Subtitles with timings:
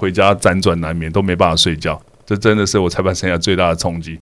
[0.00, 2.00] 回家辗转难眠，都没办法睡觉。
[2.24, 4.18] 这真的是我裁判生涯最大的冲击。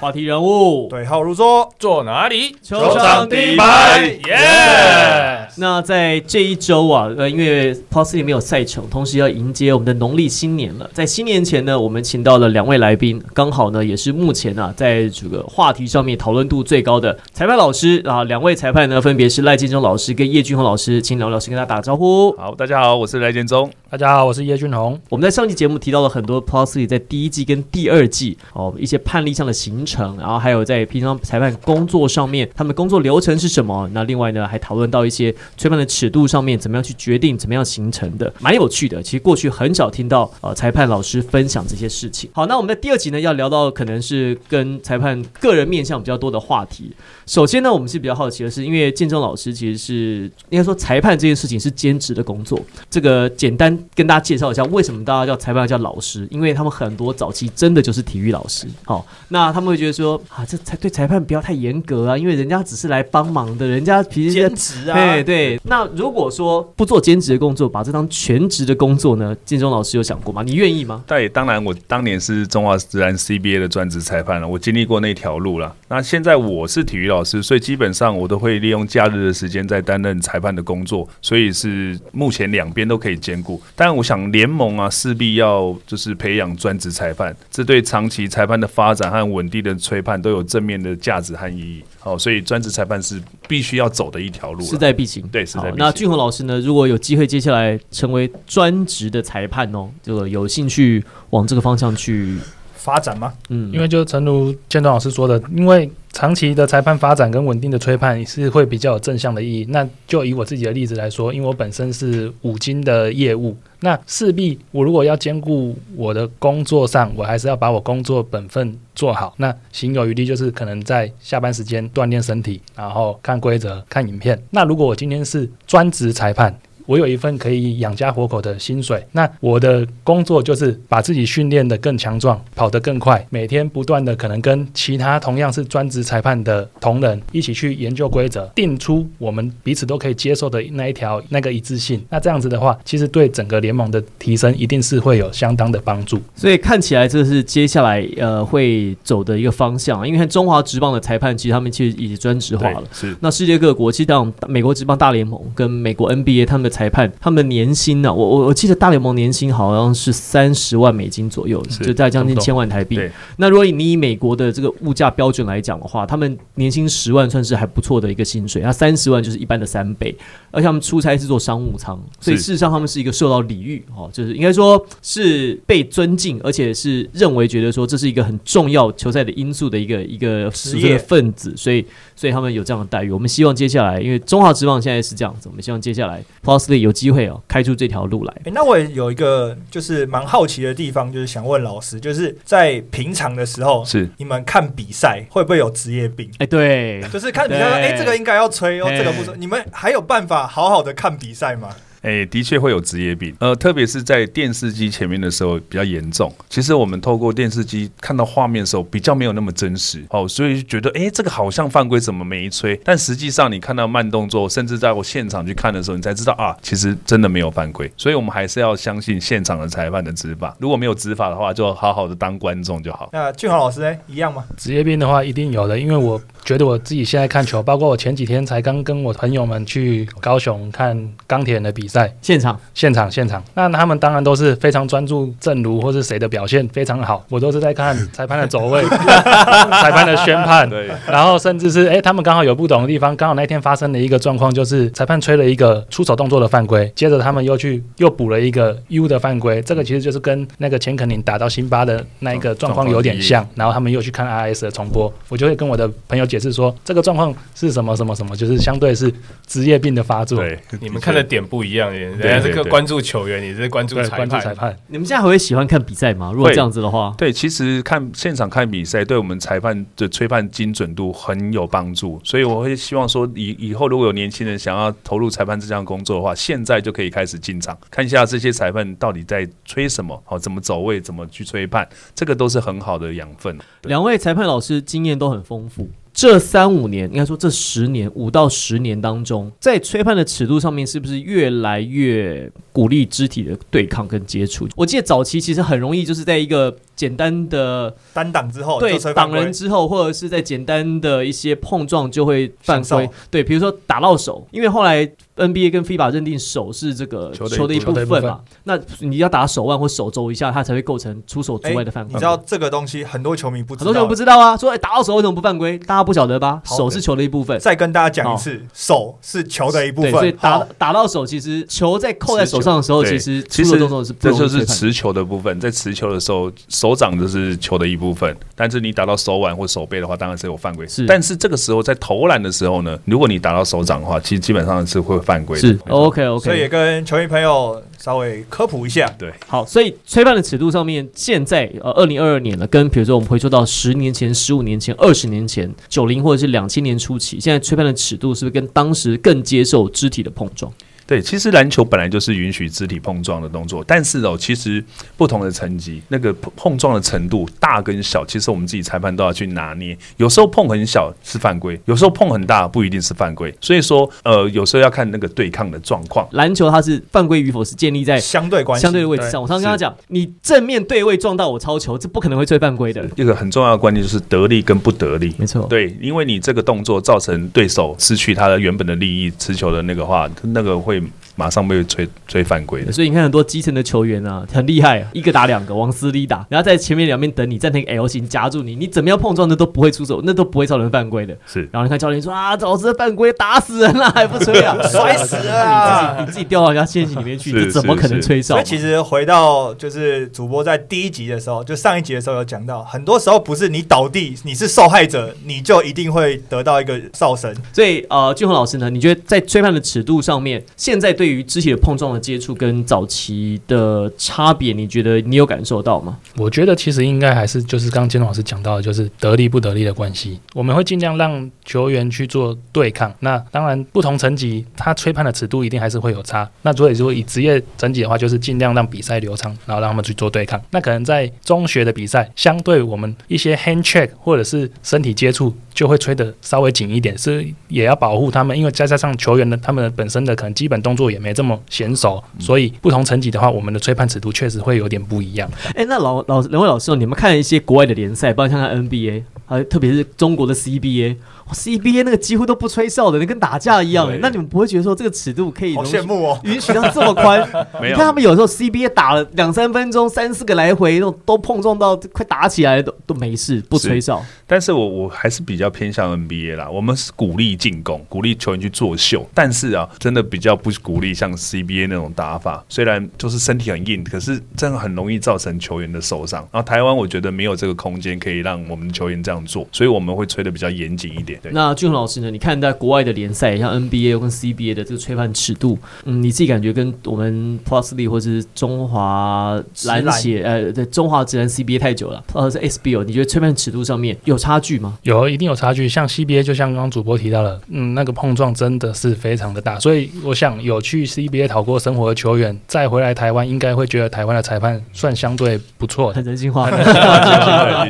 [0.00, 2.56] 话题人物，对号入座，坐哪里？
[2.60, 5.47] 球场第一排耶！
[5.58, 10.88] 那在这一周啊，呃，因为 p o s 里没有赛程，同时要迎接我们的农历新年了。
[10.94, 18.22] 在新年前呢，我们请到了两位来宾，刚好呢也是目前啊在这个话题上面讨论度最高的裁判老师啊。
[18.24, 22.30] 两位裁判呢，分别是赖建中老师跟叶俊宏老师，请两位老师跟大家打个招呼。
[22.36, 23.68] 好，大家好，我是赖建忠。
[23.90, 25.00] 大家好，我是叶俊宏。
[25.08, 33.88] 我们在上期节目提到了很多 p o s 里在第一季跟第二季哦一些判例上的形成，然后还有在平常裁判工作上面，他们工作流程是什么？
[33.92, 39.02] 那另外呢，还讨论到一些吹判的尺度上面怎么样去决定，怎么样形成的，蛮有趣的。
[39.02, 42.28] 其实过去很少听到呃裁判老师分享这些事情。
[42.32, 46.92] 好，那我们的第二集呢，要聊到可能是跟裁判个人面向比较多的话题。
[47.26, 52.60] 首先呢，我们是比较好奇的是，因为建中老师其实是应该说裁判这件事情是兼职的工作。
[52.90, 56.26] 这个简单跟大家介绍一下，为什么大家叫裁判叫老师？
[56.30, 58.66] 因为他们很多早期真的就是体育老师。
[58.84, 65.37] 好，那他们会觉得说啊，这裁对裁判不要太严格啊，因为人家只是来帮忙的，人家平时兼职啊，对对。
[65.64, 69.36] 那如果说不做兼职的工作，把这当全职的工作呢？
[69.44, 70.42] 建中老师有想过吗？
[70.42, 71.04] 你愿意吗？
[71.06, 75.74] 对，当然，我当年是中华自然 CBA 的专职裁判了，我经历过那条路了。
[75.88, 83.60] 那现在我是体育老师，所以基本上我都会利用假日的时间在担任裁判的工作，所以是目前两边都可以兼顾。
[83.74, 91.82] 但我想联盟啊，势必要就是培养专职裁判，这对长期裁判的发展和稳定的吹判都有正面的价值和意义。
[92.00, 95.26] 好，所以专职裁判是必须要走的一条路，势在必行。
[95.28, 95.76] 对，势在必行。
[95.78, 96.60] 那俊宏老师呢？
[96.60, 102.38] 如果有机会接下来成为专职的裁判哦，这个有兴趣往这个方向去
[102.74, 103.34] 发展吗？
[103.48, 109.64] 嗯，因为就诚如建东老师说的，因为长期的裁判发展跟稳定的吹判是会比较有正向的意义。
[109.68, 119.32] 那就以我自己的例子来说，因为我本身是五金的业务，那势必我如果要兼顾我的工作上，我还是要把我工作本分做好。
[119.36, 124.36] 那行有余力，就是可能在下班时间锻炼身体，然后看规则、看影片。
[124.50, 126.52] 那如果我今天是专职裁判，
[126.88, 142.02] 我有一份可以养家活口的薪水，那我的工作就是把自己训练得更强壮，跑得更快，每天不断的可能跟其他同样是专职裁判的同仁一起去研究规则，定出我们彼此都可以接受的那一条那个一致性。
[142.08, 146.18] 那这样子的话，其实对整个联盟的提升一定是会有相当的帮助。
[146.34, 152.82] 所以看起来这是接下来呃会走的一个方向，因为看中华职棒的裁判其实他们其实已经专职化了。
[152.94, 153.14] 是。
[153.20, 156.77] 那世界各国其实像美国职棒大联盟跟美国 NBA 他们的。
[156.78, 158.14] 裁判他们的年薪呢？
[158.14, 163.00] 我我我记得大联盟年薪好像是三十万美金左右，就在将近千万台币。
[163.36, 170.16] 那如果你以美国的这个物价标准来讲的话，他们年薪十万算是还不错的一个薪水，那三十万就是一般的三倍。
[170.52, 181.84] 而且他们出差是做商务舱，所以事实上他们是一个受到礼遇哦，就是应该说是被尊敬，而且是认为觉得说这是一个很重要球赛的因素的一个一个职业分子，所以
[182.14, 183.10] 所以他们有这样的待遇。
[183.10, 186.67] 我们希望接下来，因为中华职棒现在是这样子，我们希望接下来 Plus。
[186.76, 188.34] 有机会哦，开出这条路来。
[188.46, 196.30] 那我有一个就是蛮好奇的地方，就是想问老师，就是在平常的时候，是你们看比赛会不会有职业病？
[196.38, 199.34] 哎，对，就是看比赛说，哎，这个应该要吹哦，这个不吹。
[199.38, 201.68] 你们还有办法好好的看比赛吗？
[202.02, 206.32] 哎，的确会有职业病，呃，特别是在电视机前面的时候比较严重。
[206.48, 212.78] 其实我们透过电视机看到画面的时候，比较没有那么真实，哦，所以觉得，哎，这个好像犯规，怎么没吹？
[212.84, 217.90] 但实际上你看到慢动作，甚至在我现场去看的时候，你才知道啊，其实真的没有犯规。
[217.96, 220.56] 所以我们还是要相信现场的裁判的执法。
[220.60, 223.10] 如果没有执法的话，就好好的当观众就好。
[223.12, 224.44] 那俊豪老师呢，一样吗？
[224.56, 232.14] 职业病的话，一定有的，因为我觉得我自己现在看球，包括我前几天才刚跟我朋友们去高雄看钢铁人的比赛。
[232.20, 232.58] 现场。
[232.74, 259.12] 现场现场，那他们当然都是非常专注正如或是谁的表现非常好，我都是在看 裁判的走位、 裁判的宣判，对，然后甚至是哎，他们刚好有不懂的地方，刚好那天发生的一个状况就是裁判吹了一个出手动作的犯规，接着他们又去又补了一个 U 的犯规，这个其实就是跟那个钱肯宁打到辛巴的那一个状况有点像，然后他们又去看 RS 的重播，我就会跟我的朋友解解释说这个状况是什么什么什么，就是相对是
[259.44, 260.38] 职业病的发作。
[260.38, 264.76] 对，你们看的点不一样，人家是个关注球员，你是关注对，裁关注裁判。
[264.88, 266.32] 你们现在还会喜欢看比赛吗？
[266.34, 283.58] 如果这样子的话，对，其实看现场看比赛，对我们裁判的吹判精准度很有帮助，所以我会希望说以以后如果有年轻人想要投入裁判这项工作的话，现在就可以开始进场看一下这些裁判到底在吹什么，好怎么走位，怎么去吹判，这个都是很好的养分。
[283.82, 285.88] 两位裁判老师经验都很丰富。
[286.18, 294.68] 这三五年，应该说这十年，五到十年当中，在吹判的尺度上面，是不是越来越鼓励肢体的对抗跟接触？
[294.74, 303.08] 我记得早期其实很容易就是在一个简单的单挡之后对挡人之后，或者是在简单的一些碰撞就会犯规。
[303.30, 305.06] 对，比如说打到手，因为后来
[305.36, 312.14] NBA 跟 FIBA 认定手是这个球的一部分嘛，那你要打手腕或手肘一下，它才会构成出手之哎外的犯规。
[312.14, 315.78] 你知道这个东西很多球迷不知道，很多球迷不知道啊，说、哎打到手为什么不犯规？
[315.78, 316.60] 大家不晓得吧？
[316.64, 317.56] 手是球的一部分。
[317.60, 330.86] 再跟大家讲一次，手是球的一部对，分，所以打打到手，其实球在扣在手上的时候，其实其实动作是不这就是持球的部分，在持球的时候，手掌就是球的一部分，但是你打到手腕或手背的话，当然是有犯规。
[330.86, 335.58] 是但是这个时候在投篮的时候呢，如果你打到手掌的话，其实基本上是会犯规。
[335.58, 339.08] 是，OK OK 所以也跟球迷朋友稍微科普一下。
[339.18, 350.72] 对，好，所以吹判的尺度上面，现在呃二零二二年了，跟比如说我们回溯到十年前、十五年前、二十年前、九零或者是两千年初期，现在吹判的尺度是不是跟当时更接受肢体的碰撞？
[351.08, 354.84] 对，其实篮球本来就是允许肢体碰撞的动作，但是哦，其实
[355.16, 359.96] 不同的层级，那个碰碰撞的程度大跟小，其实我们自己裁判都要去拿捏。
[360.18, 363.54] 有时候碰很小是犯规，有时候碰很大不一定是犯规。
[363.58, 366.28] 所以说，呃，有时候要看那个对抗的状况。
[366.32, 369.40] 篮球它是犯规与否是建立在相对关系，相对的位置上。
[369.40, 373.08] 我常常跟他讲，你正面对位撞到我超球，这不可能会吹犯规的。
[373.16, 375.34] 一个很重要的观念就是得力跟不得力。
[375.38, 380.97] 没错，对，因为你这个动作造成对手失去他的原本的利益，持球的那个话，那个会
[381.38, 382.90] 马上被吹吹犯规的。
[382.90, 391.36] 所以你看很多基层的球员啊，很厉害，一个打两个，往死里打，然后在前面两边等你，在那个 L 型夹住你，你怎么样碰撞的都不会出手，那都不会造成犯规的。
[391.46, 398.64] 是然后你看教练说啊，早知道犯规打死人了， 还不吹啊， 摔死了啊你自己你自己掉到人家陷阱里面去，是这怎么可能吹哨嘛？
[398.64, 407.54] 所以其实回到就是主播在第一集的时候，就上一集的时候有讲到，很多时候不是你倒地你是受害者，你就一定会得到一个哨声。
[407.72, 416.16] 所以呃，俊宏老师呢，你觉得在吹判的尺度上面，现在对对于肢体的碰撞的接触跟早期的差别，你觉得你有感受到吗？
[416.38, 420.40] 我觉得其实应该还是就是刚刚金老师讲到的，就是得力不得力的关系。
[420.54, 423.14] 我们会尽量让球员去做对抗。
[423.20, 426.48] 那当然，不同层级他吹判的尺度一定还是会有差。
[426.62, 430.58] 那所以说以职业层级的话，就是尽量让比赛流畅，然后让他们去做对抗。
[430.70, 445.50] 那可能在中学的比赛，相对我们一些 hand check 或者是身体接触就会吹得稍微紧一点，是也要保护他们，因为再加上球员的他们本身的可能基本动作也没这么娴熟，所以不同层级的话，我们的吹判尺度确实会有点不一样。
[445.74, 454.18] 哎，那老老两位老师哦，你们看一些国外的联赛，包括像看 NBA，还有特别是中国的 CBA，哇 CBA 那个几乎都不吹哨的，那跟打架一样哎。
[454.20, 456.40] 那你们不会觉得说这个尺度可以好羡慕哦！
[456.44, 457.40] 允许到这么宽？
[457.80, 464.22] 没有你看他们有时候 CBA 打了两三分钟，三四个来回，那种都碰撞到快打起来，都都没事，不吹哨。
[464.46, 472.64] 但是我我还是比较偏向 NBA 啦，我们是鼓励进攻，鼓励球员去作秀，但是啊，真的比较不鼓励像 CBA 那种打法。
[472.68, 476.40] 虽然就是身体很硬，可是真的很容易造成球员的受伤。
[476.52, 481.37] 然后台湾我觉得没有这个空间可以让我们球员这样做，所以我们会吹的比较严谨一点。
[481.42, 482.30] 对，那俊宏老师呢？
[482.30, 494.98] 你看在国外的联赛，像 NBA 跟 CBA 的这个吹判尺度，嗯，你自己感觉跟我们 Plus League 或是中华篮协，呃，对，中华职篮 CBA 太久了，呃，是 SBO，你觉得吹判尺度上面有差距吗？
[495.02, 506.12] 有一定有差距，像 CBA 就像刚刚主播提到了，嗯，那个碰撞真的是非常的大，所以我想有去 CBA 讨过生活的球员，再回来台湾，应该会觉得台湾的裁判算相对不错。
[506.12, 506.76] 很人性化， 的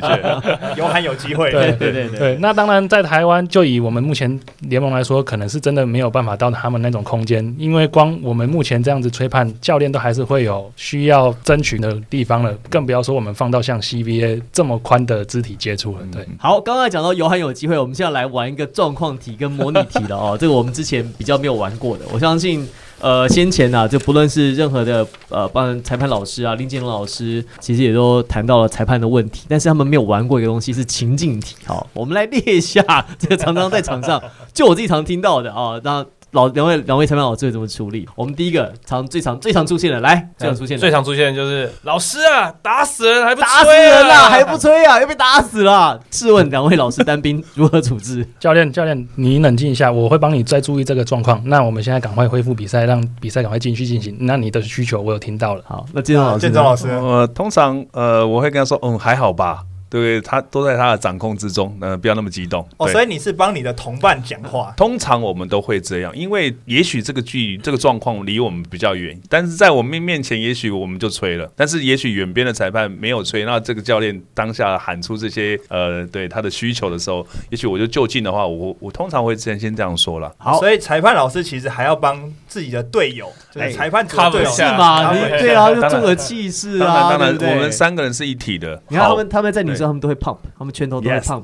[0.01, 1.89] 确，有喊有机会，对对。
[1.89, 16.01] 对对对，那当然，在台湾就以我们目前联盟来说，可能是真的没有办法到他们那种空间，因为光我们目前这样子吹判，教练都还是会有需要争取的地方了，更不要说我们放到像 CBA 这么宽的肢体接触了。
[16.13, 20.37] 对，好，刚刚讲到有很有机会，我们现在来玩一个状况题跟模拟题的哦。
[20.41, 22.67] 这个我们之前比较没有玩过的，我相信。
[23.01, 31.55] 呃，先前呢，就不论是任何的呃，帮裁判老师啊，林建龙老师，其实也都谈到了裁判的问题，但是他们没有玩过一个东西是情境题。
[31.65, 32.83] 好，我们来列一下
[33.19, 34.21] 这个常常在场上，
[34.53, 38.07] 就我自己常听到的啊，那老两位两位裁判老师会怎么处理？
[38.15, 45.99] 我们第一个常最常最常出现的，来最常出现的最常出现的就是老师啊，打死人还不打死人啦，啊，还不吹啊，又被打死了。
[46.11, 48.27] 试问两位老师单兵如何处置？
[48.39, 51.41] 教练，教练，你冷静一下，我会帮你再注意这个状况。
[51.47, 54.17] 那我们现在赶快恢复比赛，让比赛赶快继续进行。
[54.21, 55.63] 那你的需求我有听到了。
[55.67, 62.67] 好，那建中老师呢，建中老师我，呃，通常呃，我会跟他说，嗯，还好吧，对，他都在他的掌控之中，呃，不要那么激动。
[62.77, 80.35] 哦，所以你是帮你的同伴讲话，通常我们都会这样，因为也许这个距这个状况离我们比较远，但是在我们面前，也许我们就吹了，但是也许远边的裁判没有吹，那这个教练当下喊出这些呃对他的需求的时候，也许我就就近的话，我我通常会先先这样说了。
[80.39, 80.59] 好。
[80.59, 85.15] 所以裁判老师其实还要帮自己的队友，就是哎裁判组的队友 cover 一是下嘛？
[85.15, 88.77] 你当然对啊，就做个气势当啊，然当然我们三个人是一体的。
[88.77, 91.43] 好你看他们他们在女他们都会 pump，他们拳头都会 pump。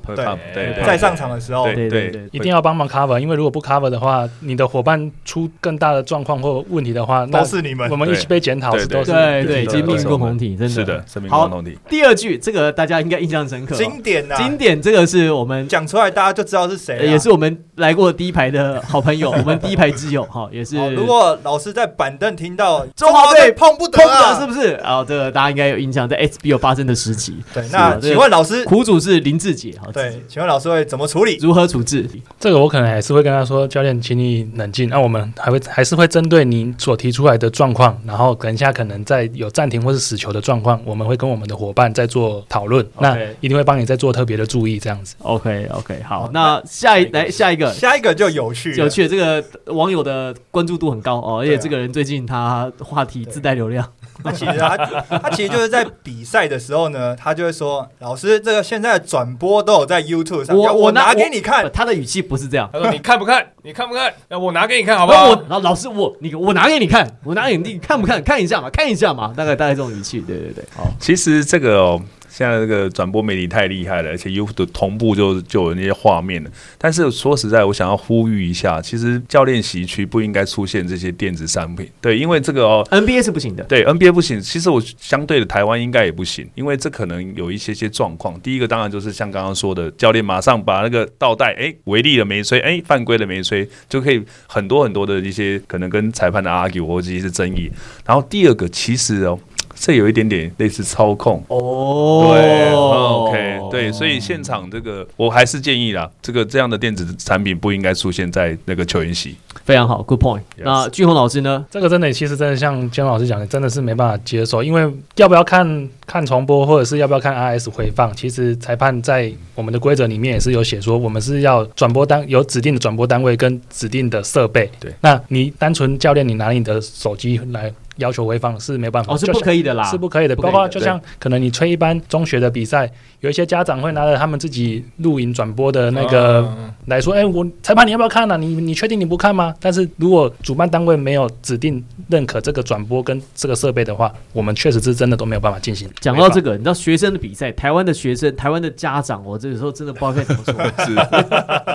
[0.55, 7.91] 对在上场的时候，对对对对，一定要帮忙 cover，因为如果不 cover 的话，你的伙伴出更大的状况或问题的话，那都是你们。
[7.91, 7.97] 我。
[7.97, 10.75] 们一起被检讨都是对对，对其实命运共同体，真的。
[10.75, 11.79] 是的，生命好共同体。
[11.89, 20.77] 第二句，这个大家应该印象深刻哦，经典啊，经典，这个是我们讲出来大家就知道是谁也是我们来过第一排的好朋友， 我们第一排之友哈，也是。
[20.95, 23.99] 如果老师在板凳听到中华队碰不得
[24.39, 24.75] 是不是？
[24.83, 27.97] 啊，这个大家应该有印象，在 SBO 发生的时期，对，那
[28.29, 31.37] 老师，苦主是林志杰，好，对，请问老师会怎么处理？
[31.41, 32.09] 如何处置？
[32.41, 34.89] 这个我可能还是会跟他说，教练，请你冷静。
[34.89, 42.87] 那我们还会还是会针对您所提出来的状况，然后等一下可能在有暂停或是死球的状况，我们会跟我们的伙伴再做讨论。
[42.99, 45.15] 那一定会帮你再做特别的注意，这样子。
[45.23, 47.73] OK OK，好好，那下一来下一个。
[47.73, 53.87] 下一个就有趣，有趣的这个网友的关注度很高哦，而且这个人最近他话题自带流量，
[54.23, 61.69] 那其实他他其实就是在比赛的时候呢，他就会说：“老师，这个现在转播都有在 YouTube 上，我我拿拿给你看。
[61.73, 62.71] 他的语气不是这样。
[62.73, 63.45] 他说你看不看？
[63.63, 64.13] 你看不看？
[64.29, 65.31] 那我拿给你看好不好？
[65.49, 68.23] 然后老师我你我拿给你看，我拿给你，你看不看？
[68.23, 72.01] 看一下嘛，看一下嘛，大概大概这种语气，对对对，好，其实这个哦，
[72.37, 76.51] 现在这个转播媒体太厉害了，而且 YouTube 同步就就有那些画面了。
[76.77, 82.85] 但是说实在，我想要呼吁一下，其实教练席区不应该出现这些电子商品，对，因为这个哦。
[82.91, 88.41] NBA 是不行的，对 NBA 不行，其实我相对的台湾应该也不行，因为这可能有一些些状况。
[88.41, 97.71] 第一个当然就是像刚刚说的，教练马上把那个倒带，哎，违例了没吹，哎，犯规了没吹，就可以很多很多的一些可能跟裁判的 argue 或者一些争议。
[98.05, 99.39] 然后第二个，其实哦，
[99.75, 109.37] 这有一点点类似操控，哦对，OK，对，所以现场这个我还是建议啦，这个这样的电子产品不应该出现在那个球员席。
[109.65, 110.43] 非常好，Good point。
[110.59, 111.65] 那俊宏老师呢？
[111.71, 124.71] 这个真的，其实真的像姜老师讲的，真的是没办法接受，因为要不要看看重播，或者是要不要看 RS 回放，其实裁判在我们的规则里面也是有写说，我们是要转播单有指定的转播单位跟指定的设备。
[124.79, 139.55] 对，那你单纯教练你拿你的手机来要求回放是没办法，哦，是不可以的啦，是不可以的，包括就像可能你吹一般中学的比赛，有一些家长会拿着他们自己录影转播的那个嗯来说，哎、我裁判你要不要看呢、你你确定你不看吗？
[139.61, 145.89] 但是如果主办单位没有指定认可这个转播跟这个设备的话，我们确实是真的都没有办法进行。
[146.01, 150.55] 讲到这个，你知道学生的比赛，台湾的学生，台湾的家长，我这个时候真的不知道该怎么说。
[150.85, 150.93] 是，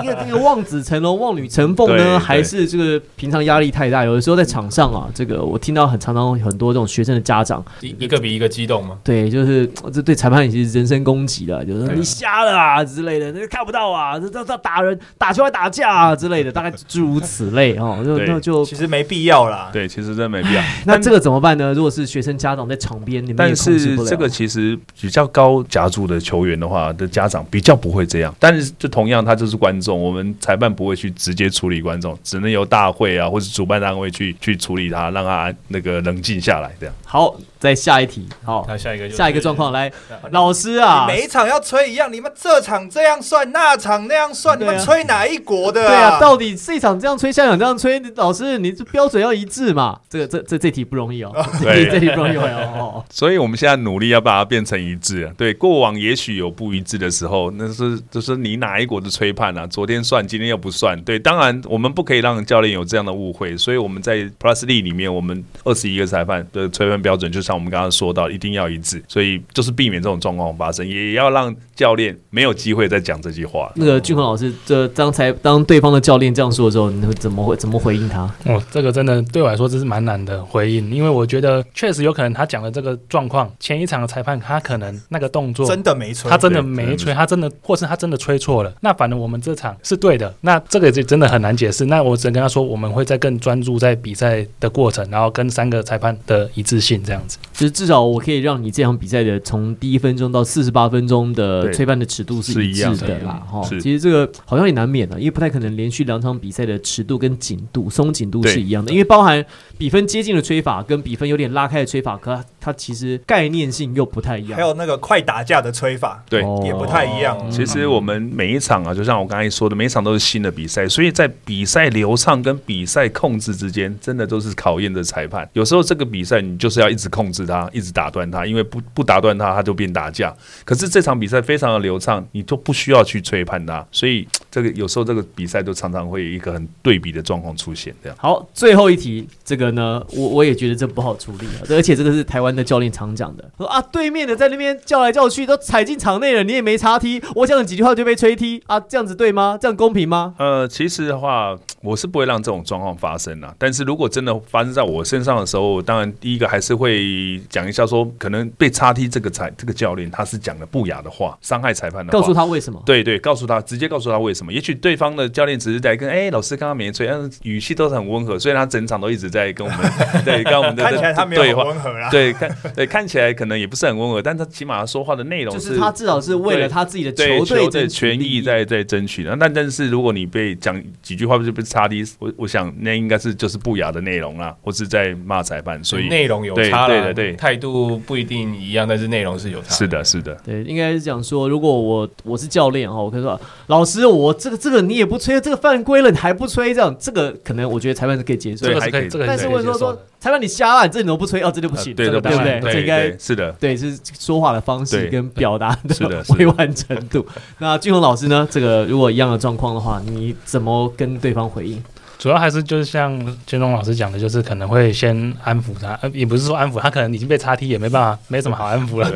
[0.04, 4.04] 因为这个望子成龙、望女成凤呢，还是这个平常压力太大？
[4.04, 8.98] 有的时候在场上啊，这个我听到很常常很多这种学生的家长，一一个比一个激动嘛。
[9.04, 19.70] 对，就是这对裁判其实人身攻击了，就是你瞎了啊之类的，那个看不到啊，这这这打人、打球还打架啊之类的，大概诸如此类哦， 就对那就其实没必要啦。
[19.72, 20.62] 对，其实真的没必要。
[20.86, 21.74] 那这个怎么办呢？
[21.74, 28.34] 如果是学生家长在场边，你们但是这个其实比较高夹住的球员的话，的家长比较不会这样。
[28.40, 36.76] 但是就同样，他就是观众，我们裁判不会去直接处理观众，只能由大会啊或者主办单位去去处理他，让他那个冷静下来。
[36.80, 39.92] 这样，好，再下一题，好，那下一个就是下一个状况来，
[40.32, 50.00] 老师啊，你每一场要吹一样，你们这场这样算，那场那样算，你们吹哪一国的对啊，到底这一场这样吹，下一场这样吹，老师你这标准要一致嘛？
[50.10, 53.04] 这个这这这题不容易哦，这对题这题不容易哦。
[53.12, 55.34] 所以我们现在努力要把它变成一致啊。
[55.36, 60.98] 对，过往也许有不一致的时候，那是就是你哪一国的吹判啊，昨天算，今天又不算。
[61.02, 73.72] 对，当然我们不可以让教练有这样的误会，所以我们在 Plus League 里面，我们二十一个裁判的吹判标准，就像我们刚刚说到，一定要一致，所以就是避免这种状况发生，也要让教练没有机会再讲这句话。
[73.76, 78.32] 那个俊宏老师，这刚才当对方的教练这样说的时候，你会怎么会怎么回应他？
[78.46, 91.86] 哦，这个真的对我来说这是蛮难的回应，因为我觉得确实有可能他讲的这个状况，前一场的裁判他可能那个动作真的没吹，他真的没吹，他真的或是他真的吹错了，那反正我们这场是对的，那这个就真的很难解释。
[91.86, 97.39] 那我只能跟他说，我们会在更专注在比赛的过程，然后跟三个裁判的一致性这样子。
[97.54, 103.44] 就是至少我可以让你这场比赛的从第一分钟到四十八分钟的吹判的尺度是一致的啦。
[103.52, 109.46] 哈，其实这个好像也难免的，因为不太可能连续两场比赛的尺度跟紧度、松紧度是一样的，因为包含
[109.78, 114.56] 比分接近的吹法跟比分有点拉开的吹法，可它它其实概念性又不太一样。
[114.56, 117.36] 还有那个快打架的吹法对，哦也不太一样。
[117.50, 125.50] 其实我们每一场啊，就像我刚才说的，每一场都是新的比赛，所以在比赛流畅跟比赛控制之间，真的都是考验着裁判。
[125.54, 130.32] 有时候这个比赛你就是要一直控制它，一直打断它，因为不不打断它，它就变打架。
[130.64, 137.94] 可是这场比赛非常的流畅，你都不需要去吹判它，所以这个有时候这个比赛都常常会有一个很对比的状况出现。
[138.04, 149.58] 这样，好，最后一题，这个呢，我我也觉得这不好处理啊，而且这个是台湾的教练常讲的，说啊，对面的在那边叫来叫去，都踩进场内了，你也没插踢，我讲了几句话就被吹踢啊，这样子对吗？
[149.60, 150.34] 这样公平吗？
[150.38, 153.54] 呃，其实的话，我是不会让这种状况发生啦。
[153.58, 162.82] 但是如果真的发生在我身上的时候，当然第一个还是会讲一下说，可能被插踢这个裁这个教练他是讲了不雅的话，伤害裁判的话，告诉他为什么？
[162.86, 164.52] 对对，告诉他，直接告诉他为什么。
[164.52, 169.92] 也许对方的教练只是在跟哎、老师刚刚没吹，但是语气都是很温和，虽然他整场都一直在跟我们
[170.26, 171.64] 对跟我们的 看起来他没有对话。
[171.64, 172.10] 很温和啦。
[172.10, 179.36] 对，看对看起来可能也不是很温和，但他起码他说话的内容就是他至少是为了他自己的球队的权益益在在争取的。
[179.36, 189.76] 那但是如果你被讲几句话就被插低，我我想那应该是就是不雅的内容啦，或是在骂裁判，所以内容有差了，对态度不一定一样，但是内容是有差。
[189.76, 198.68] 是的，是的，对，应该是讲说，如果我我是教练哈，我可以说老师，我这个这个你也不吹，这个犯规了你还不吹，这样这个可能我觉得裁判是可以接受。
[198.80, 199.98] 还可以个是可以，这个但是可以问说说。
[200.20, 202.60] 裁判你瞎了，你这你都不吹哦，这就不行，对不对？
[202.60, 207.26] 对这应该对是的，对是说话的方式跟表达的委婉程度。
[207.58, 208.48] 那俊宏老师呢？
[208.52, 211.82] 这个如果一样的状况的话，你怎么跟对方回应？
[212.20, 219.10] 主要还是就是像建中老师讲的，就是可能会先安抚他，呃，也不是说安抚他，可能已经被叉踢，也没办法，没什么好安抚了。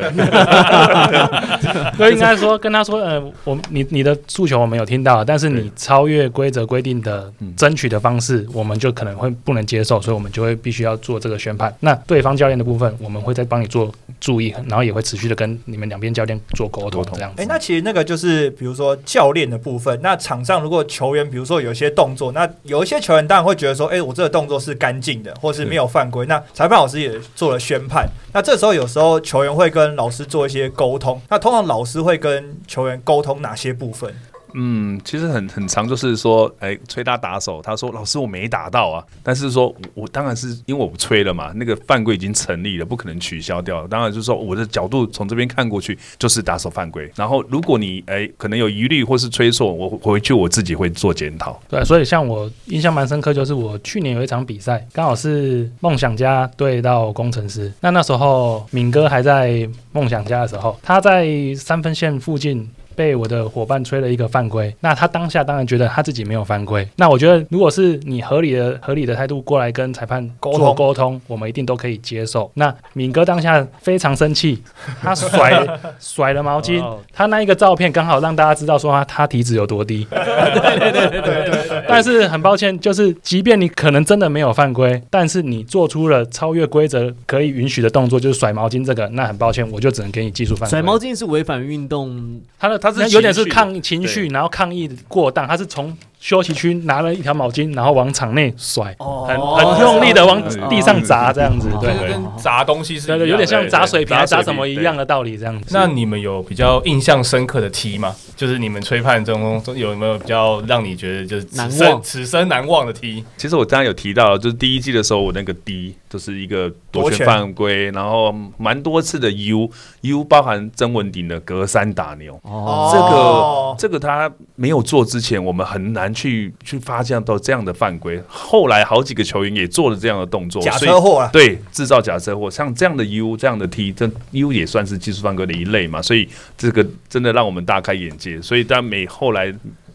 [1.98, 11.74] 所以应该说跟他说，呃，我你你的诉求我们有听到，但是你超越规则规定的嗯争取的方式，我们就可能会不能接受，所以我们就会必须要做这个宣判。
[11.80, 17.42] 那对方教练的部分，我们会再帮你做注意，然后也会持续的跟你们两边教练做沟通沟，通这样子。
[17.42, 20.00] 哎，那其实那个就是，比如说教练的部分。
[20.02, 26.24] 那场上如果球员，比如说有一些动作，那有一些因为球员当然会觉得说，哎，我这个动作是干净的，或是没有犯规。
[26.26, 28.08] 那裁判老师也做了宣判。
[28.32, 31.20] 那这时候有时候球员会跟老师做一些沟通。
[31.28, 34.14] 那通常老师会跟球员沟通哪些部分？
[34.54, 43.86] 嗯，其实很很长，就是说，哎，吹他打手，他说老师我没打到啊，但是说我我当然是因为我不吹了嘛，那个犯规已经成立了，不可能取消掉。
[43.88, 51.60] 当然就是说我的角度从这边看过去就是打手犯规，然后如果你哎可能有疑虑或是吹错，我回去我自己会做检讨。
[51.68, 57.72] 对，所以像我印象蛮深刻，就是我去年有一场比赛，刚好是梦想家对到工程师。
[57.80, 62.70] 那那时候敏哥还在梦想家的时候，他在三分线附近。
[62.94, 66.86] 被我的伙伴吹了一个犯规，那他当下当然觉得他自己没有犯规。
[66.96, 72.50] 那我觉得，如果是你合理的、合理的态度过来跟裁判沟沟通，我们一定都可以接受。
[72.54, 74.62] 那敏哥当下非常生气，
[75.02, 75.66] 他甩
[75.98, 81.84] 甩了毛巾，哦他那一个照片刚好让大家知道说他他体脂有多低 对对对。
[81.88, 90.70] 但是很抱歉，就是即便你可能真的没有犯规，但是你做出了超越规则可以允许的动作，就是甩毛巾这个，那很抱歉，我就只能给你技术犯规。
[90.70, 105.66] 甩毛巾是违反运动，他的他是有点是抗情绪，然后抗议过当，他是从休息区拿了一条毛巾，然后往场内甩，哦很很用力的往地上砸，这样子，哦对跟砸东西是一对对，有点像砸水瓶、还砸什么一样的道理，这样子。
[105.70, 108.16] 那你们有比较印象深刻的踢吗？
[108.34, 113.22] 就是你们吹判中中有没有比较让你觉得就是此难生忘此生难忘的踢？
[113.36, 122.40] 其实我刚刚有提到，就是第一季的时候，我那个 D 就是一个夺权犯规，然后蛮多次的 U U 包含曾文鼎的隔山打牛。
[122.44, 128.22] 哦，这哦个这个他没有做之前，我们很难去去发现到这样的犯规。
[128.28, 138.40] 后来好几个球员也做了这样的动作，假车祸啊，对制造假车祸，像这样的 U 这样的 T，这 U 也算是技术犯规的一类嘛，所以这个真的让我们大开眼界。
[138.40, 139.52] 所以但每后来。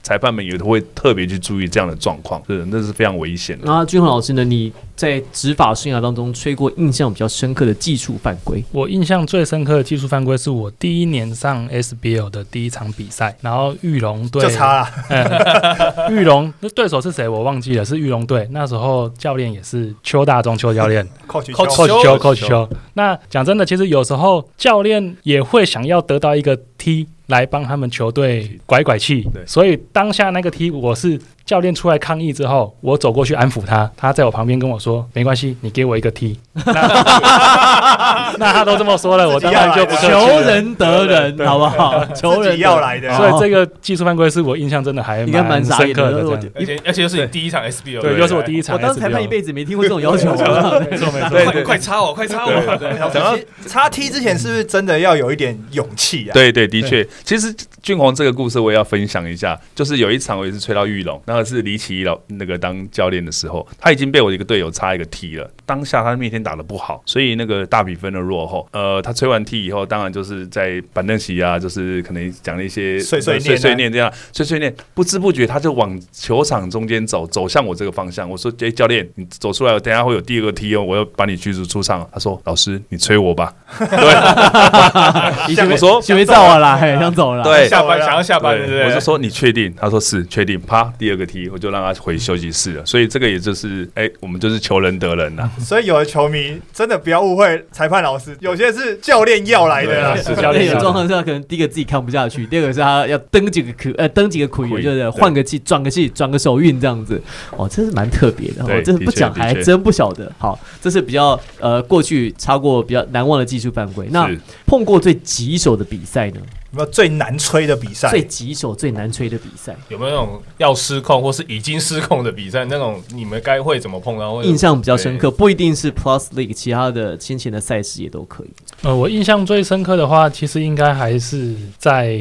[0.09, 3.65] 裁判们也都会特别去注意这样的状况，是那是非常危险的。
[3.65, 4.43] 那俊宏老师呢？
[4.43, 8.63] 你在执法生涯当中吹过印象比较深刻的技术犯规？
[8.71, 14.87] 我印象最深刻的技术犯规是我第一年上 SBL 的第一场比赛，然后玉龙队就差了。
[16.09, 18.47] 嗯玉龙那对手是谁我忘记了，是玉龙队。
[18.49, 22.69] 那时候教练也是邱大中邱教练 coach 扣球，coach 邱邱 coach 邱。
[22.93, 29.23] 那讲真的，其实有时候教练也会想要得到一个 T 来帮他们球队拐拐气。
[29.33, 36.39] 对，所以当下那个踢我是教练出来抗议之后，我走过去安抚他，他在我旁边跟我说：“没关系，你给我一个 T。
[36.53, 42.05] 那 ”那他都这么说了，我当然就不客气求人得人，好不好？
[42.13, 45.65] 求人要来的，所以这个技术犯规是我印象真的还应该蛮。
[45.65, 46.21] 深刻的。
[46.21, 48.79] 这而且而且又是你第一场 SBO，对，又是我第一场我。
[48.81, 50.29] 当裁判一辈子没听过这种要求。
[50.31, 50.37] 没
[50.97, 51.29] 错没错。
[51.29, 52.51] 对快快插我，快插我！
[52.51, 53.35] 然后
[53.65, 56.33] 插 T 之前，是不是真的要有一点勇气啊？
[56.33, 82.07] 对对，的确，其实俊宏这个故事我也要分享一下，就是有一场我也是吹到玉龙，那个是李启一老那个当教练的时候，他已经被我一个队友插一个踢了，当下他那天打的不好，所以那个大比分的落后，呃，他吹完踢以后，当然就是在板凳席啊，就是可能讲了一些碎碎念啊碎碎念这样，碎碎念，不知不觉他就往球场中间走，走向我这个方向，我说，哎、教练，你走出来，我等下会有第二个踢哦，我要把你驱逐出场。
[82.11, 87.43] 他说，老师，你吹我吧，对，你准备我说准备照我啦，嘿，想走了。
[87.43, 88.85] 对，下班想要下班，对不对？
[88.85, 89.73] 我就说你确定？
[89.77, 90.59] 他说是确定。
[90.59, 92.85] 啪，第二个踢，我就让他回休息室了。
[92.85, 100.15] 所以这个也就是，哎、我们就是求人得人呐、 所以有的球迷真的不要误会裁判老师，有些是教练要来的啦。
[100.17, 107.21] 是教练有状况下，可能第一个自己看不下去，第二个是他要蹬几个苦，呃，蹬几个苦，苦就是换个气，转个气，转个手运这样子。
[107.55, 110.31] 哦，这是蛮特别的，哦对，这不讲还真不晓得。
[110.37, 114.07] 好，这是比较呃过去超过比较难忘的技术犯规。
[114.09, 114.29] 那
[114.65, 116.41] 碰过最棘手的比赛呢？
[116.71, 118.09] 有没有最难吹的比赛？
[118.09, 122.63] 最棘手、最难吹的比赛，有没有那种要失控或是已经失控的比赛？
[122.65, 124.43] 那种你们该会怎么碰到？
[124.43, 128.49] 印象比较深刻，不一定是 Plus League，其他的先前的赛事也都可以。
[128.83, 132.15] 呃，我印象最深刻的话，其实应该还是在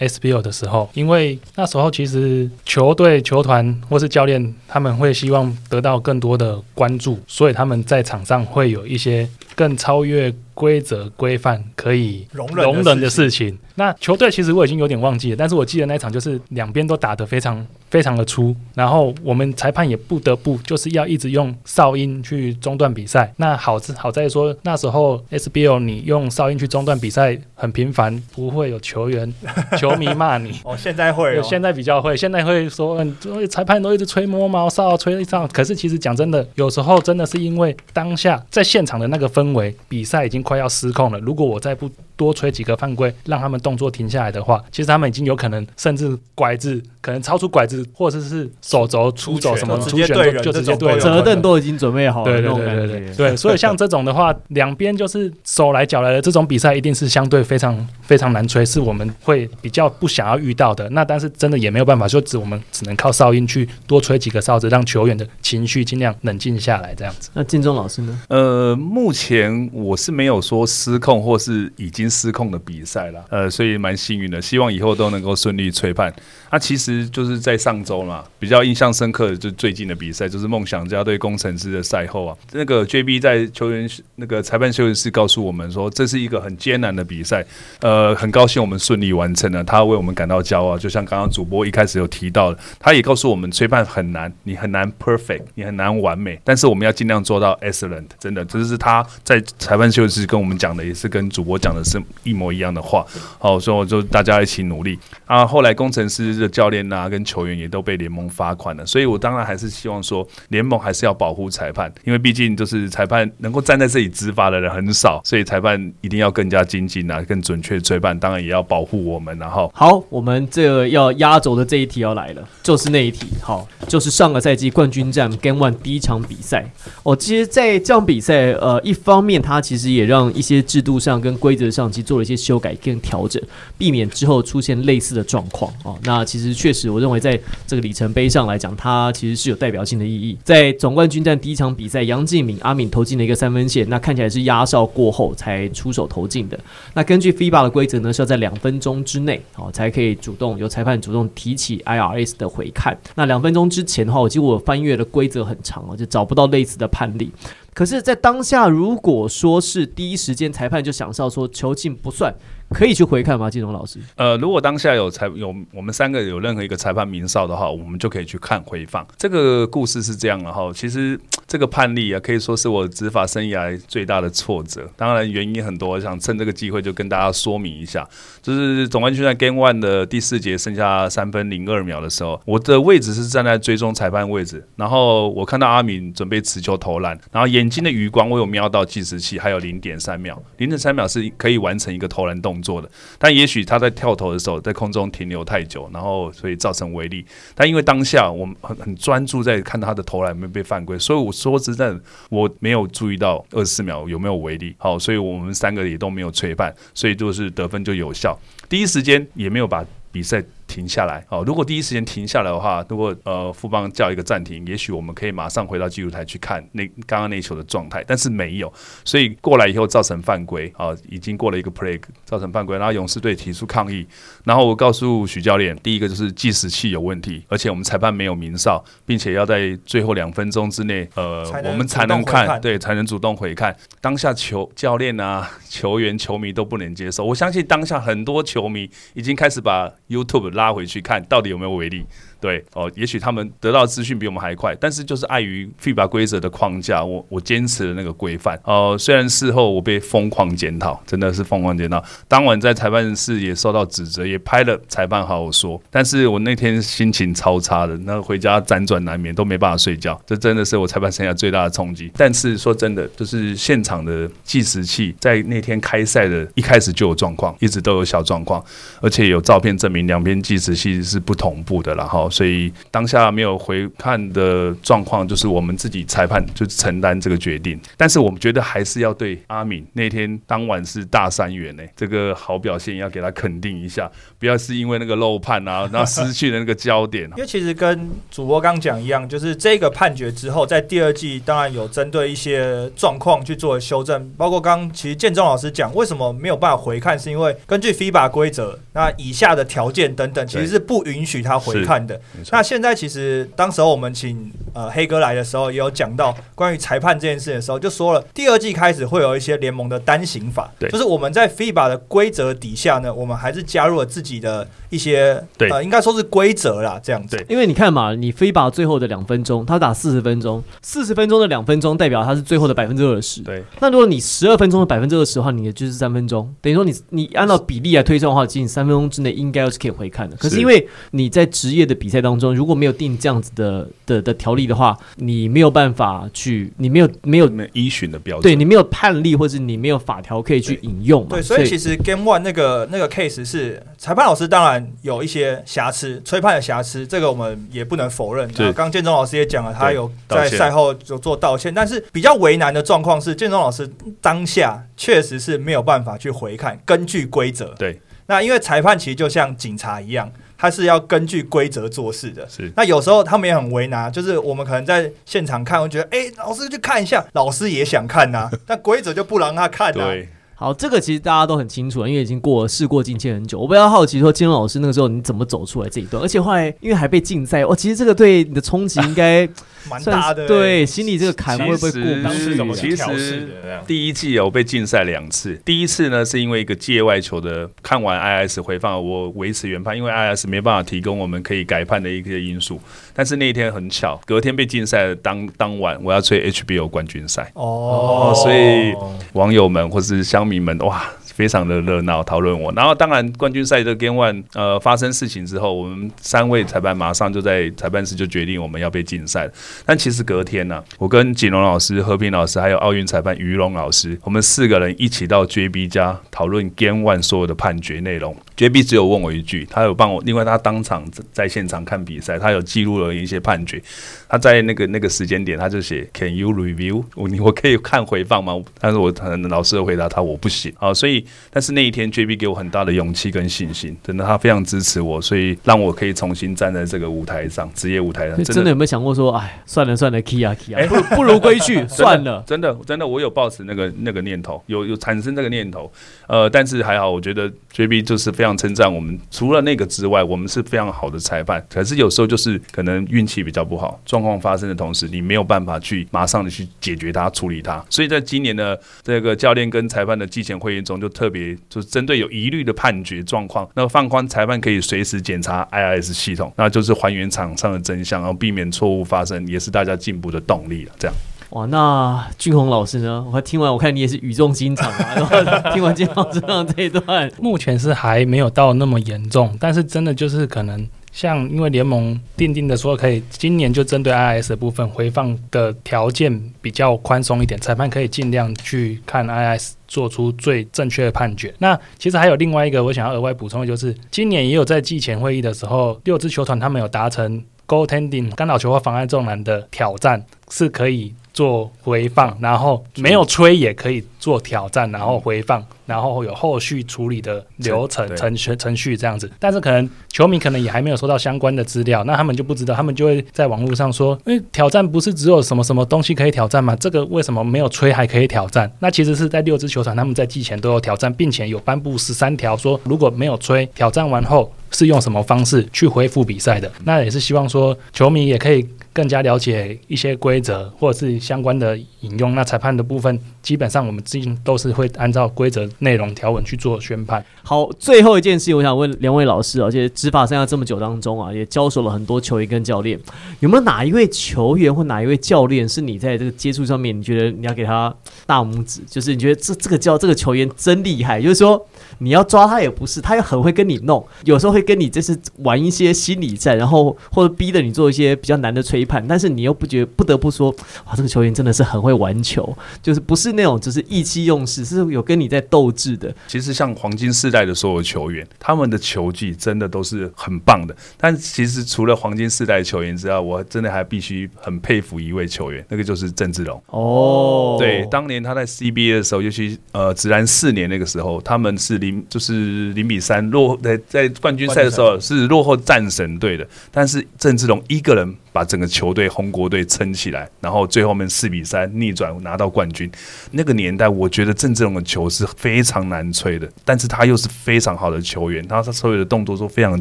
[0.00, 13.58] SBL 的时候，因为那时候其实球队、球团或是教练他们会希望得到更多的关注，所以他们在场上会有一些更超越规则规范可以容忍的容忍的事事情。
[13.76, 23.32] 那球队其实我已经有点忘记了，但是我记得那场就是两边都打得非常非常的粗，然后我们裁判也不得不就是要一直用哨音去中断比赛。
[23.36, 29.32] 那好是好在说那时候 SBL 你用哨音去中断比赛很频繁，不会有球员
[29.78, 30.52] 球迷骂你。
[30.64, 35.46] 哦，现在会、哦，现在比较会，现在会说，嗯，裁判都一直吹摸毛哨，吹上。
[35.48, 41.18] 可是其实讲真的，有时候真的是因为当下在现场的那个氛围，比赛已经快要失控了。
[41.20, 41.90] 如果我再不
[42.22, 53.14] 多吹几个犯规，让他们动作停下来的话，其实他们已经有可能甚至拐子，可能超出拐子，或者是手肘出走什么出出拳拳对就就直接这种都有对人折凳都已经准备好了，对对对对对觉。
[53.16, 60.88] 对，所以像这种的话，两边就是手来脚来的这种比赛，一定是相对非常非常难吹，是我们会比较不想要遇到的。
[60.90, 67.28] 那但是真的也没有办法，就只我们只能靠哨音去多吹几个哨子，让球员的情绪尽量冷静下来，这样子。
[67.34, 68.18] 那敬忠老师呢？
[68.28, 76.10] 呃，目前我是没有说失控或是已经失控的比赛啦，呃，所以蛮幸运的，希望以后都能够顺利吹判。
[76.50, 83.86] 那、其实就是在上周嘛，比较印象深刻的就最近的比赛，就是梦想家对工程师的赛后啊，那个 JB 在球员
[84.16, 87.44] 那个裁判休息室告诉我们说，这是一个很艰难的比赛，
[87.80, 90.78] 呃，很高兴我们顺利完成了，他为我们感到骄傲。
[90.78, 98.06] 就像刚刚主播一开始有提到的，他也告诉我们吹判很难，你很难 perfect，你很难完美，但是我们要尽量做到 excellent。
[98.18, 103.04] 真的，这是他在裁判休息室跟我们讲的，也是跟主播讲的是一模一样的话。
[103.38, 105.46] 好，所以我就大家一起努力啊。
[105.46, 119.70] 后来工程师的教练啊跟球员也都被联盟罚款了，所以我当然还是希望说联盟还是要保护裁判，因为毕竟就是裁判能够站在这里执法的人很少，所以裁判一定要更加精进啊，更准确吹判，当然也要保护我们，然后。
[119.74, 123.26] 好，我们这个要压轴的这一题要来了，就是那一题。
[123.40, 126.70] 好，就是上个赛季冠军战 Game One 第一场比赛。
[127.02, 133.42] 哦，其实，在这场比赛，呃，一方面它其实也让一些制度上跟规则上其实做了一些修改跟调整，
[133.76, 135.72] 避免之后出现类似的状况。
[135.84, 140.36] 哦，那其实确实，我认为在这个里程碑上来讲，它其实是有代表性的意义。
[140.42, 146.58] 在总冠军战第一场比赛，杨敬敏、阿敏投进了一个三分线，那看起来是压哨过后才出手投进的。
[146.94, 152.96] 那根据 FIBA 的规则呢，是要在两分钟之内，哦，才可以主动由裁判主动提起 IRS 的回看。
[153.14, 157.30] 那两分钟之前的话，我记得我翻阅了规则很长哦，就找不到类似的判例。
[157.74, 162.34] 可是，在当下，如果说是第一时间裁判就想到说球进不算，
[162.72, 163.50] 可以去回看吗？
[163.50, 163.98] 金龙老师？
[164.16, 169.06] 呃，如果当下有裁有我们三个有任何一个裁判鸣哨的话，我们就可以去看回放。
[169.16, 174.88] 这个故事是这样的哈，其实这个判例啊，可以说是我执法生涯最大的挫折。
[174.96, 178.08] 当然原因很多，我想趁这个机会就跟大家说明一下，
[178.40, 197.26] 就是总冠军赛 Game One 的第四节剩下三分零二秒的时候，我的位置是站在追踪裁判位置，然后我看到阿敏准备持球投篮，然后眼睛的余光我有瞄到计时器，还有零点三秒，零点三秒是可以完成一个投篮动做的，但也许他在跳投的时候在空中停留太久，然后所以造成违例。
[197.54, 204.74] 但因为当下我们很很专注在看他的投篮有没有被犯规，所以我说实在的，我没有注意到二十四秒有没有违例。
[204.78, 210.42] 好，所以我们三个也都没有吹判，所以就是得分就有效，第一时间也没有把比赛。
[210.72, 211.44] 停下来哦！
[211.46, 218.72] 如果第一时间停下来的话，如果呃富邦叫一个暂停，也许我们可以马上回到记录台去看那刚刚那球的状态，但是没有，
[219.04, 224.06] 所以过来以后造成犯规啊，已经过了一个 play 造成犯规，然后勇士队提出抗议，
[224.44, 233.76] 然后我告诉许教练，第一个就是计时器有问题，而且我们裁判没有鸣哨，并且要在最后两分钟之内，呃，我们才能看，对，才能主动回看。
[234.00, 240.61] 当下球教练啊、 球员、球迷都不能接受，我相信当下很多球迷已经开始把 YouTube 拉。
[240.62, 242.06] 拉回去看到底有没有违例。
[242.42, 248.58] 对哦，也许他们得到资讯比我们还快，但是就是碍于 FIBA 规则的框架，我我坚持了那个规范。
[248.64, 252.02] 哦，虽然事后我被疯狂检讨，真的是疯狂检讨。
[252.26, 255.80] 当晚在裁判室也受到指责，也拍了裁判好好说。
[255.88, 260.20] 但是我那天心情超差的，那回家辗转难眠，都没办法睡觉。
[260.26, 262.10] 这真的是我裁判生涯最大的冲击。
[262.16, 268.60] 但是说真的，就是现场的计时器在那天开赛的一开始就有状况，一直都有小状况，
[269.00, 272.28] 而且有照片证明两边计时器是不同步的，然后。
[272.32, 277.78] 所以当下没有回看的状况，就是我们自己裁判就承担这个决定。
[277.96, 287.28] 但是我们觉得还是要对阿敏那天当晚是大三元呢，这个好表现要给他肯定一下，不要是因为那个漏判啊，然后失去了那个焦点。
[287.36, 302.20] 因为其实跟主播刚讲一样，就是这个判决之后，在第二季当然有针对一些状况去做修正，包括刚其实建中老师讲为什么没有办法回看，是因为根据 FIBA 规则，那以下的条件等等，其实是不允许他回看的。
[302.50, 317.42] 那现在其实，当时候我们请呃黑哥来的时候，也有讲到关于裁判这件事的时候，就说了第二季开始会有一些联盟的单行法，对，就是我们在 FIBA 的规则底下呢，我们还是加入了自己的一些，对，呃，应该说是规则啦，这样子。
[317.48, 323.62] 因为你看嘛，你 FIBA 最后的两分钟，他打四十分钟，四十分钟的两分钟代表他是最后的百分之二十，对。
[323.80, 330.36] 那如果你十二分钟的百分之二十的话，你的就是三分钟，等于说你你按照比例来推算的话，其实你三分钟之内应该是可以回看的。
[330.36, 341.26] 可是因为你在职业的比赛当中，如果没有定这样子的的的条例的话，你没有办法去，你没有没有依循的标准，对你没有判例或者你没有法条可以去引用。
[341.26, 348.46] 对，所以其实 Game One 那个那个 case 是裁判老师当然有一些瑕疵，吹判的瑕疵，这个我们也不能否认。
[348.52, 357.74] 对刚建中老师也讲了，他有在赛后有做道歉，但是比较为难的状况是，建中老师当下确实是没有办法去回看，根据规则。
[357.78, 360.30] 对，那因为裁判其实就像警察一样。
[360.62, 362.72] 他是要根据规则做事的，是。
[362.76, 370.04] 那有时候他们也很为难，就是我们可能在现场看，我觉得，哎，老师去看一下，老师也想看呐， 但规则就不让他看呐。
[370.04, 370.28] 对。
[370.62, 373.58] 好，这个其实大家都很清楚了，因为已经过事过境迁很久。
[373.58, 376.22] 我比较好奇说，金龙老师那个时候你怎么走出来这一段？
[376.22, 379.44] 而且后来因为还被禁赛，哦，其实这个对你的冲击应该
[379.90, 380.46] 蛮大的。
[380.46, 382.22] 对，心里这个坎会不会过？
[382.22, 383.48] 当时怎么其实
[383.88, 392.78] 第一季有被禁赛两次，第一次呢是因为一个界外球的看完 IS 回放，我维持原判，因为 IS 没办法提供我们可以改判的一些因素。
[393.12, 398.94] 但是那一天很巧，隔天被禁赛的当当晚，我要吹 HBO 冠军赛哦，所以
[399.32, 401.02] 网友们或是乡民们哇。
[401.34, 402.72] 非常的热闹，讨论我。
[402.76, 409.50] 然后当然冠军赛的 Game One 呃发生事情之后，我们三位裁判马上就在裁判室就决定我们要被禁赛。
[409.86, 418.36] 但其实隔天呢，我跟锦龙老师、和平老师还有奥运裁判于龙老师，我们四个人一起到 JB 家讨论 Game One 所有的判决内容。
[418.56, 423.82] JB 只有问我一句，他有帮我，另外他当场在现场看比赛，他有记录了一些判决。
[424.28, 427.02] 他在那个那个时间点，他就写 Can you review？
[427.14, 428.54] 我我可以看回放吗？
[428.78, 431.21] 但是我很老师的回答他我不行啊，所以。
[431.50, 438.42] 但是那一天，JB 给我很大的勇气跟信心，真的，他非常支持我，所以让我可以重新站在这个舞台上，职业舞台上。
[438.44, 442.42] 真的有没有想过说，哎，算了算了，K 啊 K 啊，不 不如归去，算了。
[442.46, 445.90] 真的真的，我有抱持那个那个念头，有有产生这个念头。
[446.26, 449.18] 呃，但是还好，我觉得 JB 就是非常称赞我们。
[449.30, 451.64] 除了那个之外，我们是非常好的裁判。
[451.68, 457.84] 可是有时候就是可能运气比较不好，状况发生的同时，你没有办法去马上的去解决它、处理它。
[457.90, 470.92] 所以在今年的这个教练跟裁判的季前会议中，就特别就是针对有疑虑的判决状况，那放宽裁判可以随时检查 IRS 系统，那就是还原场上的真相，然后避免错误发生，也是大家进步的动力了。
[470.98, 471.14] 这样。
[471.50, 473.22] 哇，那俊宏老师呢？
[473.30, 475.12] 我听完，我看你也是语重心长啊。
[475.14, 491.54] 然后听完金老师讲这一段，目前是还没有到那么严重，但是真的就是可能像因为联盟定定的说可以今年就针对 IS 的部分回放的条件比较宽松一点，裁判可以尽量去看 IS 做出最正确的判决。
[491.58, 501.14] 那其实还有另外一个我想要额外补充的就是，今年也有在季前会议的时候，六支球团他们有达成 goaltending 干扰球或妨碍重篮的挑战是可以。
[501.32, 509.32] 做回放，然后没有吹也可以做挑战，然后回放，然后有后续处理的流程程序程序这样子。
[509.38, 516.76] 但是可能球迷可能也还没有收到相关的资料，那他们就不知道，他们就会在网络上说：“因为挑战不是只有什么什么东西可以挑战吗？
[516.76, 524.52] 这个为什么没有吹还可以挑战？”那其实是在六支球团他们在季前都有挑战，并且有颁布十三条，说如果没有吹挑战完后
[524.84, 526.70] 是用什么方式去恢复比赛的。
[526.84, 528.66] 那也是希望说球迷也可以。
[528.94, 537.24] 更加了解一些规则或者是相关的引用，那裁判的部分基本上我们最近都是会按照规则内容条文去做宣判。
[537.42, 543.00] 好，最后一件事情，我想问两位老师，而且执法生涯这么久当中啊，也交手了很多球员跟教练，
[543.40, 547.94] 有没有哪一位球员或哪一位教练是你在这个接触上面，你觉得你要给他
[548.26, 551.66] 大拇指，就是你觉得这这个教这个球员真厉害，就是说
[551.98, 558.82] 你要抓他也不是，他又很会跟你弄，有时候会跟你就是玩一些心理战，然后或者逼着你做一些比较难的吹。
[558.84, 560.50] 判，但是你又不觉不得不说，
[560.86, 566.12] 哇，这个球员真的是很会玩球，就是不是那种只是意气用事，是有跟你在斗智的。
[566.26, 570.74] 其实像黄金世代的所有球员，他们的球技真的都是很棒的。
[570.96, 576.60] 但其实除了黄金世代球员之外，我真的还必须很佩服一位球员，那个就是郑志龙。
[576.66, 588.16] 哦，对，当年他在 CBA 的时候，尤其呃，直男四年那个时候，他们是零就是零比三落在在冠军赛的时候是落后战神队的，但是郑志龙一个人。
[588.32, 592.90] 把整个球队红国队撑起来，然后最后面四比三逆转拿到冠军。
[593.30, 599.80] 那个年代，我觉得郑志龙的球是非常难吹的，但是他又是非常好的球员，他他所有的动作都非常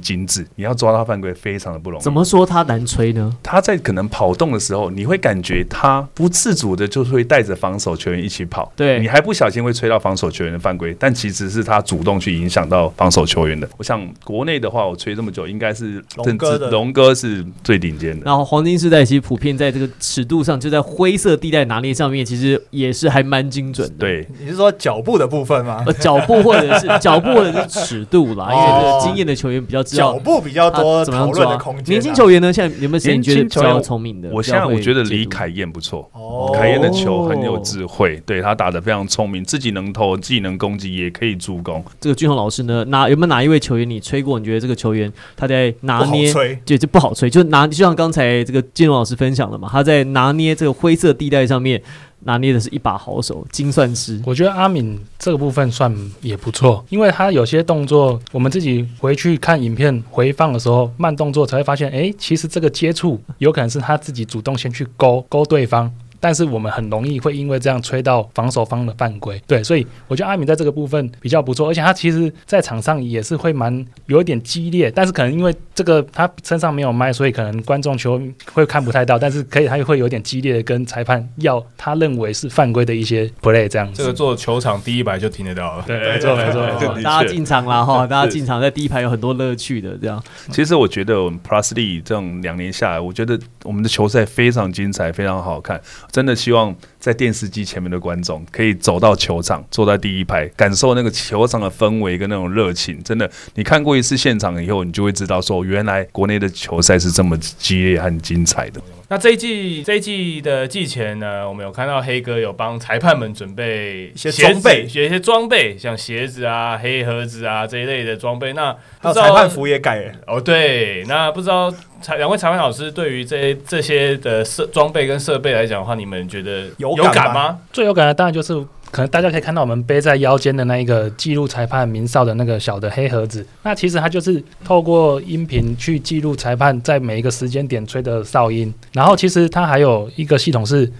[0.00, 2.02] 精致，你要抓他犯规非常的不容易。
[2.02, 3.30] 怎么说他难吹呢？
[3.42, 13.68] 他在可能跑动的时候，你会感觉他不自主的就会带着防守球员一起跑，对你还不小心会吹到防守球员的犯规，但其实是他主动去影响到防守球员的。
[13.76, 18.39] 我想国内的话，我吹这么久，应该是龙哥的龙哥是最顶尖的。
[18.44, 23.94] 黄金时代其实普遍在这个尺度上，就在灰色地带拿捏上面，其实也是还蛮精准的。
[23.98, 25.82] 对，你是说脚步的部分吗？
[25.86, 31.88] 呃，脚步或者是 脚步或者是尺度啦，因为这个经验的球员比较知道脚步比较多怎么样抓讨论的空间啊。
[31.88, 34.28] 年轻球员呢，现在有没有谁你觉得比较聪明的？
[34.32, 41.82] 我现在我觉得李凯燕不错，哦凯燕的球很有智慧，对他打的非常聪明，自己能投，自己能攻击，也可以助攻。
[42.00, 44.38] 这个俊宏老师呢，哪有没有哪一位球员你吹过？
[44.38, 51.80] 你觉得这个球员他在拿捏，吹，对，就不好吹，就拿就像刚才这个金融老师分享了嘛，他在拿捏这个灰色地带上面
[52.20, 54.20] 拿捏的是一把好手，精算师。
[54.24, 65.90] 我觉得阿敏这个部分算也不错，因为他有些动作，我们自己回去看影片回放的时候，慢动作才会发现，诶，其实这个接触有可能是他自己主动先去勾勾对方。
[66.20, 78.20] 但是我们很容易会因为这样吹到防守方的犯规，对，所以我觉得阿敏在这个部分比较不错，而且他其实在场上也是会蛮有一点激烈，但是可能因为这个他身上没有麦，所以可能观众球
[78.52, 84.02] 会看不太到，但是可以他会有点激烈的跟裁判要他认为是犯规的一些 play 这样子。
[84.02, 85.84] 这个做球场第一排就听得到了。
[85.86, 87.02] 对，没错没错没错。
[87.02, 95.80] 大家进场啦哈，大家进场在第一排有很多乐趣的，这样其实我觉得我们 Plus League 这种两年下来，我觉得我们的球赛非常精彩，非常好看，
[96.10, 96.74] 真的希望。
[97.00, 103.02] 在电视机前面的观众可以走到球场，坐在第一排，感受那个球场的氛围跟那种热情。
[103.02, 108.80] 真的，你看过一次现场以后，你就会知道说，原来国内的球赛是这么激烈和精彩的。
[109.08, 118.52] 那这一季这一季的季前呢，我们有看到黑哥有帮裁判们准备一些装备有一些装备，像鞋子啊、黑盒子啊这一类的装备。
[118.52, 121.68] 那还有不知道裁判服也改了，哦，对，那不知道
[122.00, 127.58] 裁两位裁判老师对于这这些的设装备跟设备来讲的话，你们觉得有有感感吗？
[127.72, 128.54] 最有感的当然就是，
[128.90, 133.46] 可能大家可以看到我们背在腰间的那一个记录裁判鸣哨的那个小的黑盒子。
[133.62, 138.72] 那其实它就是透过音频去记录裁判在每一个时间点吹的哨音。
[138.92, 140.90] 然后其实它还有一个系统是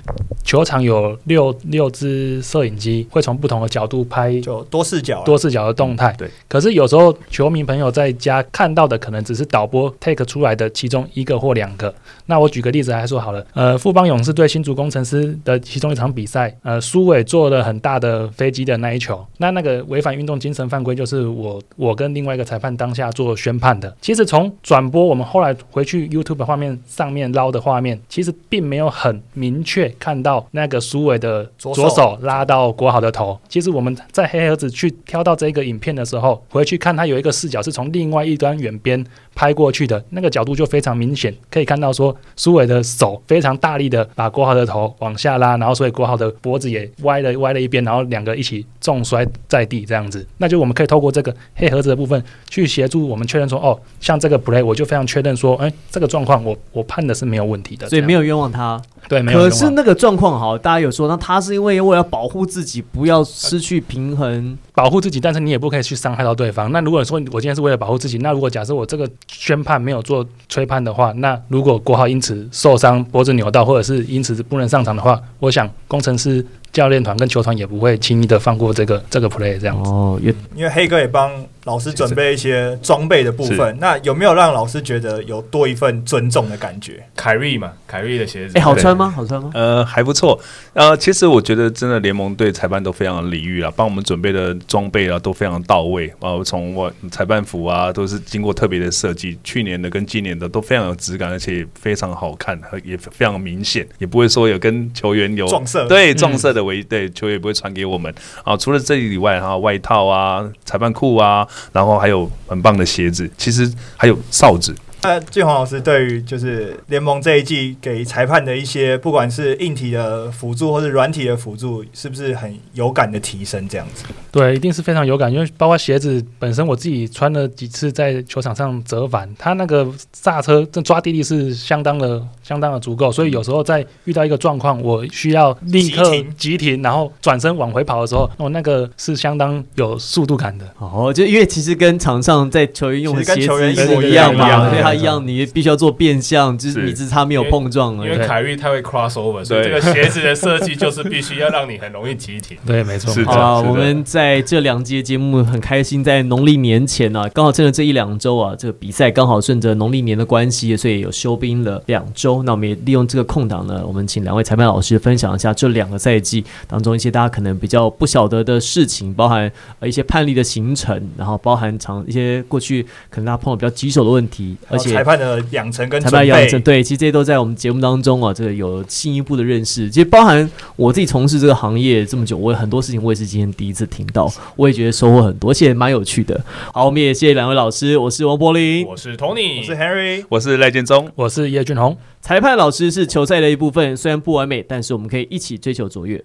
[0.51, 6.13] 球场有六六支摄影机，会从不同的角度拍就多视角啊，多视角的动态。
[6.19, 11.95] 对，可是有时候球迷朋友在家看到的可能只是导播 take 出来的其中一个或两个。
[12.27, 23.97] 那我举个例子来说好了，呃，富邦勇士对新竹工程师的其中一场比赛，呃，苏伟做了很大的飞机的那一球，那那个违反运动精神犯规，就是我我跟另外一个裁判当下做宣判的。
[24.01, 33.39] 其实从转播我们后来回去 YouTube 画面上面捞的画面，其实并没有很明确看到那个苏伟的左手左手拉到国豪的头。
[33.49, 50.27] 其实我们在黑盒子去挑到这个影片的时候，回去看它有一个视角是从另外一端远边拍过去的，那个角度就非常明显，可以看到说苏伟的手非常大力的把郭浩的头往下拉，然后所以郭浩的脖子也歪了歪了一边，然后两个一起重摔在地这样子。
[50.39, 58.81] 那就我们可以透过这个黑盒子的部分去协助我们确认说，哦，像这个 play 我就非常确认说，哎，这个状况我我判的是没有问题的，所以没有冤枉他。
[59.09, 59.39] 对没有。
[59.39, 64.59] 可是那个状况好，大家有说，那他是因为为了保护自己，不要失去平衡。
[64.81, 66.73] 保护自己，但是你也不可以去伤害到对方。
[66.73, 76.43] 那如果说我今天是为了保护自己，那如果假设我这个宣判没有做吹判的话，那如果国豪因此受伤、脖子扭到，或者是因此不能上场的话，我想工程师
[76.73, 79.91] 教练团跟球团也不会轻易的放过这个这个 play 这样子。
[79.91, 81.33] 哦，也因为黑哥也帮
[81.65, 87.03] 老师准备一些装备的部分，那有没有让老师觉得有多一份尊重的感觉？
[87.17, 89.13] 凯瑞嘛，凯瑞的鞋子，哎，好穿吗？
[89.15, 89.51] 好穿吗？
[89.55, 90.41] 呃，还不错。
[90.73, 96.43] 呃，其实我觉得真的联盟对裁判都非常的礼遇啊，帮我们准备的装备啊都非常到位啊。
[96.45, 108.13] 从我裁判服啊，都是经过特别的设计，去年的跟今年的都非常有质感，而且非常好看，和也非常明显，也不会说有跟球员有撞色对撞色的为对球员也不会传给我们
[108.45, 108.57] 啊。
[108.57, 114.75] 除了这以外，哈，外套啊、裁判裤啊，然后还有很棒的鞋子，其实还有哨子。
[115.03, 123.67] 那俊宏老师对于就是联盟这一季给裁判的一些，不管是硬体的辅助或是软体的辅助，是不是很有感的提升？
[123.67, 140.65] 这样子，对，一定是非常有感，因为包括鞋子本身，我自己穿了几次在球场上折返，它那个刹车这抓地力是相当的、相当的足够，所以有时候在遇到一个状况，我需要立刻急停急停，然后转身往回跑的时候，哦，那个是相当有速度感的。
[140.81, 148.11] 哦，就因为其实跟场上在球员用的鞋子一模一一样嘛，模一样所以他一样，你必须要做变相，就是是你只差没有碰撞而已。
[148.11, 152.59] 因为凯瑞太会 crossover，所以这个鞋子的设计就是必须要让你很容易急停。
[152.67, 162.40] 对，没错，是的没错好了，我们在这两节节目很开心，在农历年前呢、啊，刚好趁着这一两周啊，这个比赛刚好顺着农历年的关系，所以有休兵了两周。
[162.45, 179.89] 那我们也利用这个空档呢，我们请两位裁判老师分享一下这两个赛季当中一些大家可能比较不晓得的事情，包含呃一些判例的形成，然后包含长一些过去可能大家碰到比较棘手的问题，而且裁判的养成跟裁判养成，对，其实这些都在我们节目当中啊，这个有进一步的认识。
[179.91, 186.41] 其实包含我自己从事这个行业这么久，我有很多事情我也是今天第一次听到，我也觉得收获很多，而且蛮有趣的。
[186.73, 191.97] 好，我们也谢谢两位老师，我是王柏林，我是 Tony，我是 Henry，我是赖建忠，我是叶俊宏。
[192.21, 196.23] 裁判老师是球赛的一部分，虽然不完美，但是我们可以一起追求卓越。